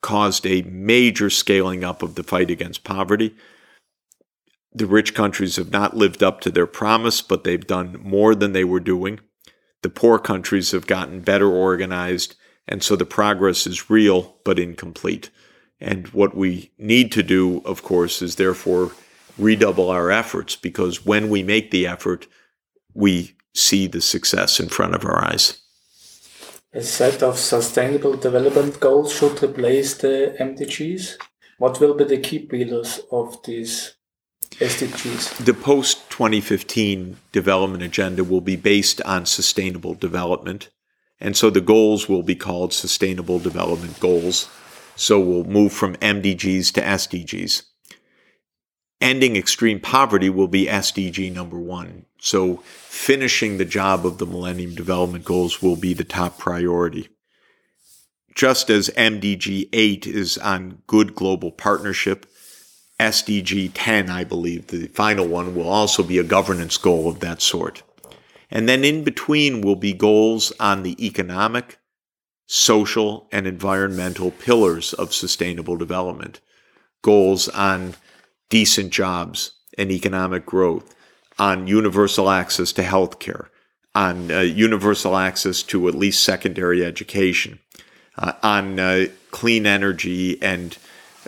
caused 0.00 0.46
a 0.46 0.62
major 0.62 1.30
scaling 1.30 1.84
up 1.84 2.02
of 2.02 2.14
the 2.14 2.22
fight 2.22 2.50
against 2.50 2.84
poverty. 2.84 3.34
The 4.72 4.86
rich 4.86 5.14
countries 5.14 5.56
have 5.56 5.70
not 5.70 5.96
lived 5.96 6.22
up 6.22 6.40
to 6.42 6.50
their 6.50 6.66
promise, 6.66 7.22
but 7.22 7.44
they've 7.44 7.66
done 7.66 7.98
more 8.02 8.34
than 8.34 8.52
they 8.52 8.64
were 8.64 8.80
doing. 8.80 9.20
The 9.82 9.90
poor 9.90 10.18
countries 10.18 10.70
have 10.72 10.86
gotten 10.86 11.20
better 11.20 11.50
organized, 11.50 12.36
and 12.68 12.82
so 12.82 12.96
the 12.96 13.06
progress 13.06 13.66
is 13.66 13.90
real 13.90 14.36
but 14.44 14.58
incomplete. 14.58 15.30
And 15.80 16.08
what 16.08 16.36
we 16.36 16.70
need 16.78 17.10
to 17.12 17.22
do, 17.22 17.62
of 17.64 17.82
course, 17.82 18.22
is 18.22 18.36
therefore 18.36 18.92
redouble 19.38 19.90
our 19.90 20.10
efforts 20.10 20.54
because 20.54 21.04
when 21.04 21.30
we 21.30 21.42
make 21.42 21.70
the 21.70 21.86
effort, 21.86 22.26
we 22.94 23.36
see 23.54 23.86
the 23.86 24.00
success 24.00 24.60
in 24.60 24.68
front 24.68 24.94
of 24.94 25.04
our 25.04 25.24
eyes. 25.24 25.60
A 26.72 26.82
set 26.82 27.22
of 27.22 27.38
sustainable 27.38 28.16
development 28.16 28.78
goals 28.78 29.12
should 29.12 29.42
replace 29.42 29.94
the 29.94 30.36
MDGs. 30.38 31.16
What 31.58 31.80
will 31.80 31.94
be 31.94 32.04
the 32.04 32.18
key 32.18 32.38
pillars 32.38 33.00
of 33.10 33.42
these 33.42 33.94
SDGs? 34.50 35.44
The 35.44 35.54
post 35.54 36.08
2015 36.10 37.16
development 37.32 37.82
agenda 37.82 38.22
will 38.22 38.40
be 38.40 38.56
based 38.56 39.02
on 39.02 39.26
sustainable 39.26 39.94
development. 39.94 40.70
And 41.18 41.36
so 41.36 41.50
the 41.50 41.60
goals 41.60 42.08
will 42.08 42.22
be 42.22 42.36
called 42.36 42.72
Sustainable 42.72 43.40
Development 43.40 43.98
Goals. 44.00 44.48
So 44.96 45.18
we'll 45.18 45.44
move 45.44 45.72
from 45.72 45.96
MDGs 45.96 46.72
to 46.74 46.80
SDGs 46.82 47.64
ending 49.00 49.36
extreme 49.36 49.80
poverty 49.80 50.28
will 50.30 50.48
be 50.48 50.66
SDG 50.66 51.32
number 51.32 51.58
one. 51.58 52.04
So 52.18 52.58
finishing 52.66 53.56
the 53.56 53.64
job 53.64 54.04
of 54.04 54.18
the 54.18 54.26
Millennium 54.26 54.74
Development 54.74 55.24
Goals 55.24 55.62
will 55.62 55.76
be 55.76 55.94
the 55.94 56.04
top 56.04 56.38
priority. 56.38 57.08
Just 58.34 58.70
as 58.70 58.90
MDG 58.90 59.68
8 59.72 60.06
is 60.06 60.38
on 60.38 60.82
good 60.86 61.14
global 61.14 61.50
partnership, 61.50 62.26
SDG 63.00 63.70
10, 63.72 64.10
I 64.10 64.24
believe, 64.24 64.66
the 64.66 64.86
final 64.88 65.26
one, 65.26 65.54
will 65.54 65.68
also 65.68 66.02
be 66.02 66.18
a 66.18 66.24
governance 66.24 66.76
goal 66.76 67.08
of 67.08 67.20
that 67.20 67.40
sort. 67.40 67.82
And 68.50 68.68
then 68.68 68.84
in 68.84 69.04
between 69.04 69.62
will 69.62 69.76
be 69.76 69.92
goals 69.92 70.52
on 70.60 70.82
the 70.82 71.04
economic, 71.04 71.78
social, 72.46 73.28
and 73.32 73.46
environmental 73.46 74.30
pillars 74.30 74.92
of 74.92 75.14
sustainable 75.14 75.76
development, 75.76 76.40
goals 77.02 77.48
on 77.48 77.94
decent 78.50 78.92
jobs 78.92 79.52
and 79.78 79.90
economic 79.90 80.44
growth, 80.44 80.94
on 81.38 81.66
universal 81.66 82.28
access 82.28 82.70
to 82.74 82.82
health 82.82 83.18
care, 83.18 83.48
on 83.94 84.30
uh, 84.30 84.40
universal 84.40 85.16
access 85.16 85.62
to 85.62 85.88
at 85.88 85.94
least 85.94 86.22
secondary 86.22 86.84
education, 86.84 87.58
uh, 88.18 88.32
on 88.42 88.78
uh, 88.78 89.06
clean 89.30 89.64
energy 89.64 90.40
and 90.42 90.76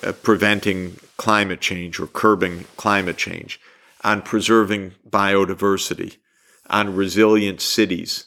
uh, 0.02 0.12
preventing 0.12 0.98
climate 1.16 1.60
change 1.60 1.98
or 1.98 2.06
curbing 2.06 2.64
climate 2.76 3.16
change, 3.16 3.58
on 4.04 4.20
preserving 4.20 4.92
biodiversity, 5.08 6.16
on 6.68 6.94
resilient 6.94 7.60
cities. 7.60 8.26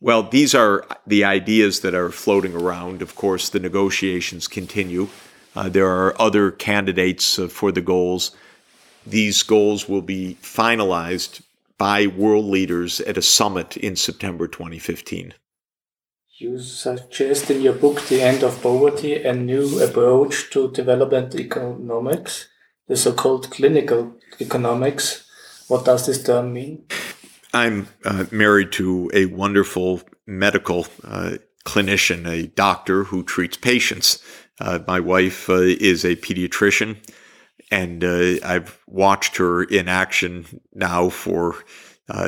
Well, 0.00 0.24
these 0.24 0.54
are 0.54 0.84
the 1.06 1.24
ideas 1.24 1.80
that 1.80 1.94
are 1.94 2.10
floating 2.10 2.54
around. 2.54 3.02
Of 3.02 3.14
course, 3.14 3.48
the 3.48 3.60
negotiations 3.60 4.48
continue. 4.48 5.08
Uh, 5.54 5.68
there 5.68 5.88
are 5.88 6.20
other 6.20 6.50
candidates 6.50 7.38
uh, 7.38 7.48
for 7.48 7.72
the 7.72 7.82
goals. 7.82 8.32
These 9.06 9.42
goals 9.42 9.88
will 9.88 10.02
be 10.02 10.38
finalized 10.42 11.42
by 11.76 12.06
world 12.06 12.46
leaders 12.46 13.00
at 13.00 13.18
a 13.18 13.22
summit 13.22 13.76
in 13.76 13.96
September 13.96 14.46
2015. 14.46 15.34
You 16.38 16.58
suggest 16.58 17.50
in 17.50 17.60
your 17.60 17.74
book 17.74 18.00
The 18.02 18.22
End 18.22 18.42
of 18.42 18.62
Poverty 18.62 19.22
a 19.22 19.32
new 19.32 19.82
approach 19.82 20.50
to 20.50 20.70
development 20.70 21.34
economics, 21.34 22.48
the 22.88 22.96
so 22.96 23.12
called 23.12 23.50
clinical 23.50 24.14
economics. 24.40 25.24
What 25.68 25.84
does 25.84 26.06
this 26.06 26.22
term 26.22 26.52
mean? 26.52 26.84
I'm 27.52 27.88
uh, 28.04 28.24
married 28.30 28.72
to 28.72 29.10
a 29.12 29.26
wonderful 29.26 30.00
medical 30.26 30.86
uh, 31.04 31.36
clinician, 31.64 32.26
a 32.26 32.46
doctor 32.46 33.04
who 33.04 33.22
treats 33.22 33.56
patients. 33.56 34.22
Uh, 34.62 34.78
my 34.86 35.00
wife 35.00 35.50
uh, 35.50 35.54
is 35.54 36.04
a 36.04 36.14
pediatrician 36.14 36.96
and 37.72 38.04
uh, 38.04 38.34
I've 38.44 38.78
watched 38.86 39.36
her 39.38 39.64
in 39.64 39.88
action 39.88 40.46
now 40.72 41.08
for 41.08 41.56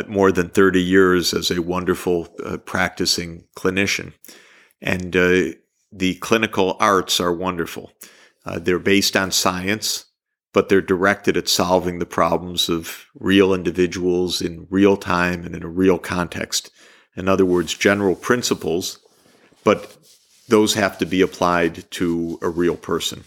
more 0.09 0.33
than 0.33 0.49
30 0.49 0.83
years 0.83 1.35
as 1.35 1.51
a 1.51 1.61
wonderful 1.61 2.25
practicing 2.65 3.45
clinician. 3.55 4.15
And 4.81 5.13
the 5.13 6.15
clinical 6.21 6.79
arts 6.81 7.21
are 7.21 7.35
wonderful. 7.35 7.93
They're 8.57 8.79
based 8.79 9.15
on 9.15 9.31
science, 9.31 10.07
but 10.55 10.71
they're 10.71 10.81
directed 10.81 11.37
at 11.37 11.49
solving 11.49 11.99
the 11.99 12.07
problems 12.07 12.71
of 12.71 13.05
real 13.15 13.53
individuals 13.53 14.41
in 14.41 14.67
real 14.71 14.97
time 14.97 15.45
and 15.45 15.55
in 15.55 15.63
a 15.63 15.69
real 15.69 15.99
context. 15.99 16.71
In 17.15 17.29
other 17.29 17.45
words, 17.45 17.75
general 17.75 18.17
principles, 18.17 18.99
but 19.65 19.99
those 20.49 20.75
have 20.75 20.99
to 20.99 21.07
be 21.07 21.21
applied 21.21 21.91
to 21.93 22.39
a 22.43 22.49
real 22.49 22.77
person. 22.77 23.25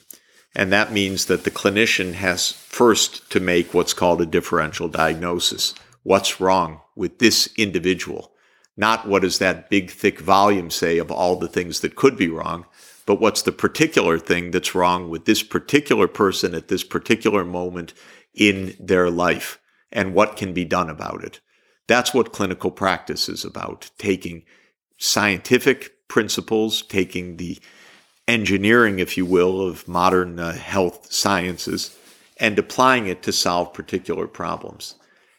And 0.56 0.72
that 0.72 0.92
means 0.92 1.26
that 1.26 1.44
the 1.44 1.52
clinician 1.52 2.14
has 2.14 2.52
first 2.52 3.30
to 3.32 3.40
make 3.40 3.74
what's 3.74 3.94
called 3.94 4.22
a 4.22 4.26
differential 4.26 4.88
diagnosis. 4.88 5.74
What's 6.04 6.40
wrong 6.42 6.82
with 6.96 7.20
this 7.20 7.50
individual? 7.58 8.32
Not 8.76 9.08
what 9.08 9.24
does 9.24 9.40
that 9.40 9.70
big, 9.70 9.92
thick 9.92 10.20
volume 10.20 10.70
say 10.70 10.98
of 10.98 11.12
all 11.12 11.36
the 11.36 11.48
things 11.48 11.80
that 11.82 11.96
could 11.96 12.18
be 12.18 12.28
wrong, 12.28 12.66
but 13.06 13.20
what's 13.20 13.42
the 13.42 13.52
particular 13.52 14.20
thing 14.20 14.52
that's 14.52 14.76
wrong 14.76 15.10
with 15.10 15.26
this 15.26 15.44
particular 15.44 16.08
person 16.08 16.54
at 16.54 16.68
this 16.68 16.84
particular 16.84 17.44
moment 17.44 17.94
in 18.34 18.76
their 18.80 19.10
life 19.10 19.60
and 19.92 20.14
what 20.14 20.38
can 20.38 20.54
be 20.54 20.66
done 20.66 20.90
about 20.90 21.24
it. 21.24 21.40
That's 21.88 22.14
what 22.14 22.34
clinical 22.34 22.72
practice 22.72 23.30
is 23.30 23.46
about 23.46 23.90
taking 23.98 24.44
scientific 24.98 25.97
principles, 26.08 26.82
taking 26.84 27.38
the 27.38 27.60
engineering, 28.28 29.00
if 29.00 29.18
you 29.18 29.26
will, 29.26 29.62
of 29.62 29.88
modern 29.88 30.40
uh, 30.40 30.54
health 30.54 31.12
sciences 31.12 31.98
and 32.40 32.60
applying 32.60 33.08
it 33.08 33.24
to 33.24 33.32
solve 33.32 33.74
particular 33.74 34.28
problems. 34.28 34.96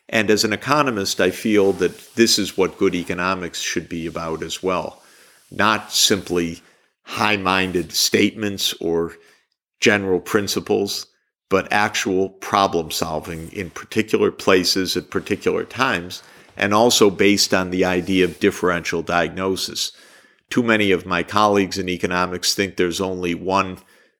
And 0.08 0.30
as 0.30 0.44
an 0.44 0.52
economist, 0.52 1.20
I 1.20 1.30
feel 1.30 1.72
that 1.74 2.14
this 2.14 2.38
is 2.38 2.56
what 2.56 2.78
good 2.78 2.94
economics 2.94 3.60
should 3.60 3.88
be 3.88 4.06
about 4.06 4.42
as 4.42 4.62
well. 4.62 5.02
Not 5.50 5.92
simply 5.92 6.60
high 7.02 7.36
minded 7.36 7.92
statements 7.92 8.72
or 8.80 9.14
general 9.80 10.20
principles, 10.20 11.06
but 11.50 11.72
actual 11.72 12.30
problem 12.30 12.90
solving 12.90 13.50
in 13.52 13.70
particular 13.70 14.30
places 14.30 14.96
at 14.96 15.10
particular 15.10 15.64
times, 15.64 16.22
and 16.56 16.74
also 16.74 17.10
based 17.10 17.54
on 17.54 17.70
the 17.70 17.84
idea 17.84 18.24
of 18.24 18.40
differential 18.40 19.02
diagnosis 19.02 19.92
too 20.50 20.62
many 20.62 20.90
of 20.90 21.06
my 21.06 21.22
colleagues 21.22 21.78
in 21.78 21.88
economics 21.88 22.54
think 22.54 22.76
there's 22.76 23.00
only 23.00 23.34
one 23.34 23.78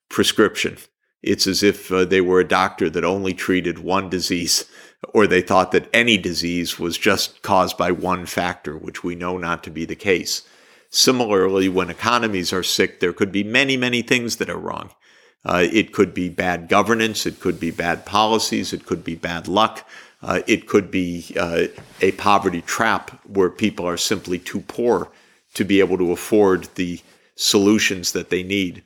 prescription. 0.08 0.76
It's 1.22 1.46
as 1.46 1.62
if 1.62 1.90
uh, 1.90 2.04
they 2.04 2.20
were 2.20 2.40
a 2.40 2.48
doctor 2.48 2.88
that 2.90 3.04
only 3.04 3.34
treated 3.34 3.78
one 3.78 4.08
disease, 4.08 4.64
or 5.14 5.26
they 5.26 5.42
thought 5.42 5.72
that 5.72 5.88
any 5.92 6.16
disease 6.18 6.78
was 6.78 6.98
just 6.98 7.42
caused 7.42 7.76
by 7.76 7.90
one 7.90 8.26
factor, 8.26 8.76
which 8.76 9.02
we 9.02 9.14
know 9.14 9.38
not 9.38 9.64
to 9.64 9.70
be 9.70 9.84
the 9.84 9.96
case. 9.96 10.46
Similarly, 10.90 11.68
when 11.68 11.90
economies 11.90 12.52
are 12.52 12.62
sick, 12.62 13.00
there 13.00 13.12
could 13.12 13.30
be 13.30 13.44
many, 13.44 13.76
many 13.76 14.02
things 14.02 14.36
that 14.36 14.48
are 14.48 14.58
wrong. 14.58 14.90
Uh, 15.44 15.66
it 15.70 15.92
could 15.92 16.14
be 16.14 16.28
bad 16.28 16.68
governance, 16.68 17.26
it 17.26 17.40
could 17.40 17.60
be 17.60 17.70
bad 17.70 18.04
policies, 18.04 18.72
it 18.72 18.86
could 18.86 19.04
be 19.04 19.14
bad 19.14 19.48
luck, 19.48 19.88
uh, 20.22 20.40
it 20.46 20.66
could 20.66 20.90
be 20.90 21.32
uh, 21.38 21.66
a 22.00 22.12
poverty 22.12 22.60
trap 22.60 23.24
where 23.26 23.50
people 23.50 23.86
are 23.86 23.96
simply 23.96 24.38
too 24.38 24.60
poor 24.60 25.10
to 25.54 25.64
be 25.64 25.80
able 25.80 25.98
to 25.98 26.12
afford 26.12 26.68
the 26.74 27.00
solutions 27.34 28.12
that 28.12 28.30
they 28.30 28.42
need. 28.42 28.82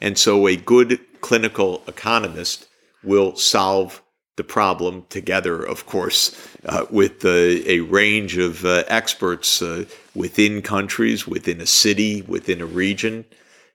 And 0.00 0.18
so 0.18 0.46
a 0.46 0.56
good 0.56 1.00
clinical 1.20 1.82
economist 1.86 2.66
will 3.02 3.36
solve 3.36 4.02
the 4.36 4.44
problem 4.44 5.06
together, 5.10 5.62
of 5.62 5.86
course, 5.86 6.36
uh, 6.66 6.86
with 6.90 7.24
uh, 7.24 7.28
a 7.28 7.80
range 7.80 8.36
of 8.36 8.64
uh, 8.64 8.82
experts 8.88 9.62
uh, 9.62 9.84
within 10.14 10.60
countries, 10.60 11.26
within 11.26 11.60
a 11.60 11.66
city, 11.66 12.22
within 12.22 12.60
a 12.60 12.66
region 12.66 13.24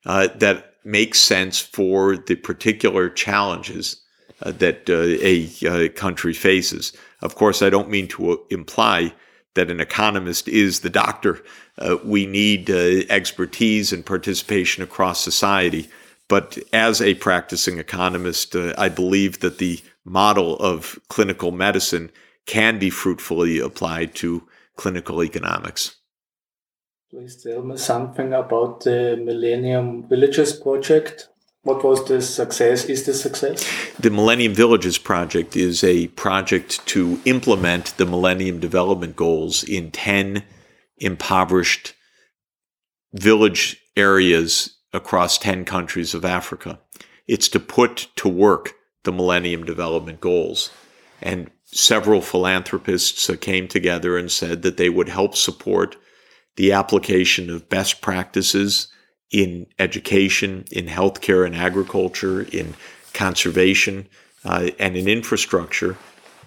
uh, 0.05 0.27
that 0.35 0.73
makes 0.83 1.21
sense 1.21 1.59
for 1.59 2.17
the 2.17 2.35
particular 2.35 3.09
challenges 3.09 4.01
uh, 4.41 4.51
that 4.51 4.89
a 4.89 5.89
country 5.89 6.33
faces. 6.33 6.93
Of 7.21 7.35
course, 7.35 7.61
I 7.61 7.69
don't 7.69 7.89
mean 7.89 8.07
to 8.09 8.41
imply 8.49 9.13
that 9.59 9.69
an 9.69 9.81
economist 9.81 10.47
is 10.47 10.79
the 10.79 10.89
doctor. 10.89 11.43
Uh, 11.77 11.97
we 12.01 12.25
need 12.25 12.69
uh, 12.69 13.03
expertise 13.09 13.91
and 13.91 14.05
participation 14.05 14.81
across 14.81 15.21
society. 15.21 15.89
But 16.29 16.57
as 16.71 17.01
a 17.01 17.15
practicing 17.15 17.77
economist, 17.77 18.55
uh, 18.55 18.73
I 18.77 18.87
believe 18.87 19.41
that 19.41 19.57
the 19.57 19.81
model 20.05 20.55
of 20.59 20.97
clinical 21.09 21.51
medicine 21.51 22.09
can 22.45 22.79
be 22.79 22.89
fruitfully 22.89 23.59
applied 23.59 24.15
to 24.15 24.47
clinical 24.77 25.21
economics. 25.21 25.97
Please 27.11 27.43
tell 27.43 27.61
me 27.61 27.75
something 27.75 28.31
about 28.33 28.85
the 28.85 29.17
Millennium 29.21 30.07
Villages 30.07 30.53
project. 30.53 31.27
What 31.63 31.83
was 31.83 32.07
the 32.07 32.21
success? 32.21 32.85
Is 32.85 33.05
the 33.05 33.13
success? 33.13 33.65
The 33.99 34.09
Millennium 34.09 34.53
Villages 34.53 34.97
Project 34.97 35.57
is 35.57 35.83
a 35.83 36.07
project 36.09 36.85
to 36.87 37.19
implement 37.25 37.97
the 37.97 38.05
Millennium 38.05 38.59
Development 38.59 39.15
Goals 39.15 39.63
in 39.63 39.91
10 39.91 40.43
impoverished 40.97 41.95
village 43.13 43.81
areas 43.97 44.77
across 44.93 45.37
10 45.37 45.65
countries 45.65 46.13
of 46.13 46.23
Africa. 46.23 46.79
It's 47.27 47.49
to 47.49 47.59
put 47.59 48.07
to 48.15 48.29
work 48.29 48.73
the 49.03 49.11
Millennium 49.11 49.65
Development 49.65 50.21
Goals. 50.21 50.71
And 51.21 51.51
several 51.65 52.21
philanthropists 52.21 53.29
came 53.41 53.67
together 53.67 54.17
and 54.17 54.31
said 54.31 54.61
that 54.61 54.77
they 54.77 54.89
would 54.89 55.09
help 55.09 55.35
support 55.35 55.97
the 56.55 56.71
application 56.71 57.49
of 57.49 57.69
best 57.69 58.01
practices 58.01 58.87
in 59.31 59.67
education, 59.77 60.65
in 60.71 60.87
healthcare 60.87 61.45
and 61.45 61.55
agriculture, 61.55 62.41
in 62.41 62.73
conservation, 63.13 64.07
uh, 64.45 64.69
and 64.79 64.95
in 64.95 65.07
infrastructure 65.07 65.97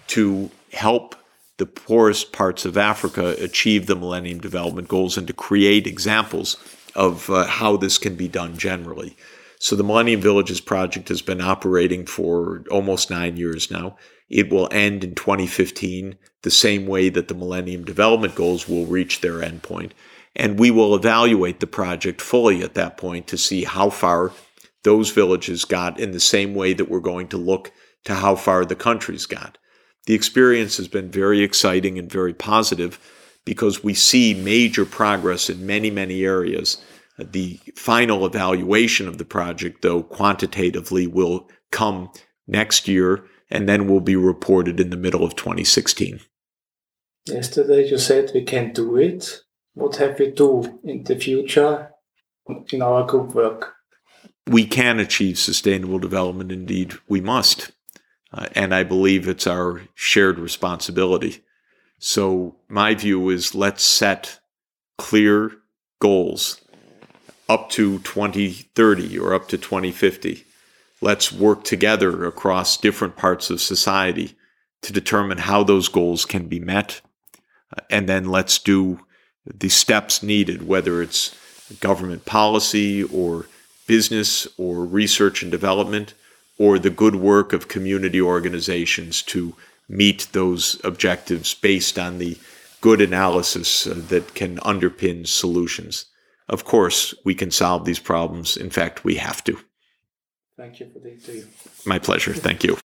to 0.07 0.49
help 0.71 1.15
the 1.57 1.65
poorest 1.65 2.31
parts 2.31 2.65
of 2.65 2.77
Africa 2.77 3.35
achieve 3.39 3.85
the 3.85 3.95
Millennium 3.95 4.39
Development 4.39 4.87
Goals 4.87 5.17
and 5.17 5.27
to 5.27 5.33
create 5.33 5.85
examples 5.85 6.57
of 6.95 7.29
uh, 7.29 7.45
how 7.45 7.77
this 7.77 7.97
can 7.97 8.15
be 8.15 8.27
done 8.27 8.57
generally. 8.57 9.15
So 9.59 9.75
the 9.75 9.83
Millennium 9.83 10.19
Villages 10.19 10.59
project 10.59 11.07
has 11.07 11.21
been 11.21 11.39
operating 11.39 12.05
for 12.05 12.65
almost 12.69 13.09
nine 13.09 13.37
years 13.37 13.71
now. 13.71 13.95
It 14.29 14.51
will 14.51 14.67
end 14.71 15.03
in 15.03 15.15
2015, 15.15 16.15
the 16.41 16.51
same 16.51 16.85
way 16.85 17.09
that 17.09 17.27
the 17.27 17.35
Millennium 17.35 17.85
Development 17.85 18.35
Goals 18.35 18.67
will 18.67 18.85
reach 18.85 19.21
their 19.21 19.35
endpoint. 19.35 19.91
And 20.35 20.59
we 20.59 20.71
will 20.71 20.95
evaluate 20.95 21.59
the 21.59 21.67
project 21.67 22.21
fully 22.21 22.63
at 22.63 22.73
that 22.73 22.97
point 22.97 23.27
to 23.27 23.37
see 23.37 23.63
how 23.63 23.89
far 23.89 24.31
those 24.83 25.11
villages 25.11 25.65
got 25.65 25.99
in 25.99 26.11
the 26.11 26.19
same 26.19 26.55
way 26.55 26.73
that 26.73 26.89
we're 26.89 26.99
going 26.99 27.27
to 27.29 27.37
look 27.37 27.71
to 28.05 28.15
how 28.15 28.35
far 28.35 28.65
the 28.65 28.75
countries 28.75 29.25
got. 29.25 29.57
The 30.05 30.13
experience 30.13 30.77
has 30.77 30.87
been 30.87 31.09
very 31.09 31.41
exciting 31.41 31.97
and 31.97 32.11
very 32.11 32.33
positive 32.33 32.99
because 33.45 33.83
we 33.83 33.93
see 33.93 34.33
major 34.33 34.85
progress 34.85 35.49
in 35.49 35.65
many, 35.65 35.89
many 35.89 36.23
areas. 36.23 36.83
Uh, 37.17 37.25
the 37.29 37.59
final 37.75 38.25
evaluation 38.25 39.07
of 39.07 39.17
the 39.17 39.25
project, 39.25 39.81
though 39.81 40.03
quantitatively, 40.03 41.07
will 41.07 41.47
come 41.71 42.11
next 42.47 42.87
year 42.87 43.25
and 43.49 43.69
then 43.69 43.87
will 43.87 44.01
be 44.01 44.15
reported 44.15 44.79
in 44.79 44.89
the 44.89 44.97
middle 44.97 45.23
of 45.23 45.35
2016. 45.35 46.19
Yesterday 47.25 47.87
you 47.87 47.97
said 47.97 48.31
we 48.33 48.43
can 48.43 48.73
do 48.73 48.97
it. 48.97 49.42
What 49.73 49.95
have 49.97 50.19
we 50.19 50.27
to 50.27 50.31
do 50.31 50.79
in 50.83 51.03
the 51.03 51.15
future 51.15 51.91
in 52.71 52.81
our 52.81 53.05
group 53.05 53.33
work? 53.33 53.75
We 54.47 54.65
can 54.65 54.99
achieve 54.99 55.39
sustainable 55.39 55.99
development. 55.99 56.51
Indeed, 56.51 56.93
we 57.07 57.21
must. 57.21 57.71
Uh, 58.31 58.47
and 58.53 58.73
I 58.73 58.83
believe 58.83 59.27
it's 59.27 59.47
our 59.47 59.81
shared 59.95 60.39
responsibility. 60.39 61.43
So 61.99 62.55
my 62.67 62.93
view 62.95 63.29
is 63.29 63.55
let's 63.55 63.83
set 63.83 64.39
clear 64.97 65.51
goals 65.99 66.61
up 67.47 67.69
to 67.69 67.99
2030 67.99 69.17
or 69.19 69.33
up 69.33 69.47
to 69.49 69.57
2050. 69.57 70.43
Let's 71.01 71.31
work 71.31 71.63
together 71.63 72.25
across 72.25 72.77
different 72.77 73.15
parts 73.15 73.49
of 73.49 73.61
society 73.61 74.35
to 74.81 74.93
determine 74.93 75.37
how 75.39 75.63
those 75.63 75.87
goals 75.87 76.25
can 76.25 76.47
be 76.47 76.59
met. 76.59 77.01
And 77.89 78.07
then 78.07 78.25
let's 78.25 78.59
do 78.59 78.99
the 79.45 79.69
steps 79.69 80.23
needed, 80.23 80.67
whether 80.67 81.01
it's 81.01 81.35
government 81.79 82.25
policy 82.25 83.03
or 83.03 83.47
business 83.87 84.47
or 84.57 84.85
research 84.85 85.41
and 85.41 85.51
development 85.51 86.13
or 86.57 86.79
the 86.79 86.89
good 86.89 87.15
work 87.15 87.51
of 87.51 87.67
community 87.67 88.21
organizations 88.21 89.21
to 89.21 89.55
meet 89.89 90.27
those 90.31 90.79
objectives 90.83 91.53
based 91.53 91.99
on 91.99 92.19
the 92.19 92.37
good 92.81 93.01
analysis 93.01 93.87
uh, 93.87 93.93
that 94.09 94.33
can 94.33 94.57
underpin 94.59 95.27
solutions. 95.27 96.05
Of 96.49 96.65
course, 96.65 97.13
we 97.23 97.35
can 97.35 97.51
solve 97.51 97.85
these 97.85 97.99
problems. 97.99 98.57
In 98.57 98.69
fact, 98.69 99.03
we 99.03 99.15
have 99.15 99.43
to. 99.45 99.57
Thank 100.57 100.79
you 100.79 100.89
for 100.91 100.99
the 100.99 101.13
interview. 101.13 101.45
My 101.85 101.99
pleasure. 101.99 102.33
Thank 102.33 102.63
you. 102.63 102.77